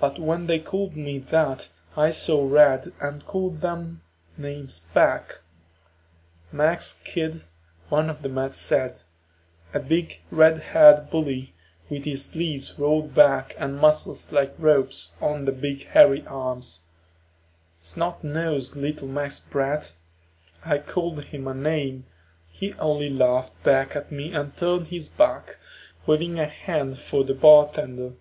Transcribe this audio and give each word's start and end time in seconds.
But 0.00 0.18
when 0.18 0.48
they 0.48 0.58
called 0.58 0.96
me 0.96 1.18
that 1.18 1.68
I 1.96 2.10
saw 2.10 2.44
red 2.50 2.92
and 3.00 3.24
called 3.24 3.60
them 3.60 4.02
names 4.36 4.80
back. 4.80 5.38
"Mex 6.50 7.00
kid," 7.04 7.44
one 7.88 8.10
of 8.10 8.22
the 8.22 8.28
men 8.28 8.50
said, 8.50 9.02
a 9.72 9.78
big 9.78 10.20
red 10.32 10.58
haired 10.58 11.08
bully 11.08 11.54
with 11.88 12.04
his 12.04 12.24
sleeves 12.24 12.80
rolled 12.80 13.14
back 13.14 13.54
and 13.58 13.78
muscles 13.78 14.32
like 14.32 14.56
ropes 14.58 15.14
on 15.20 15.44
the 15.44 15.52
big 15.52 15.86
hairy 15.86 16.26
arms. 16.26 16.82
"Snot 17.78 18.24
nosed 18.24 18.74
little 18.74 19.06
Mex 19.06 19.38
brat." 19.38 19.92
I 20.64 20.78
called 20.78 21.26
him 21.26 21.46
a 21.46 21.54
name. 21.54 22.06
He 22.50 22.74
only 22.74 23.08
laughed 23.08 23.62
back 23.62 23.94
at 23.94 24.10
me 24.10 24.34
and 24.34 24.56
turned 24.56 24.88
his 24.88 25.08
back, 25.08 25.58
waving 26.08 26.40
a 26.40 26.46
hand 26.48 26.98
for 26.98 27.22
the 27.22 27.34
bartender. 27.34 28.14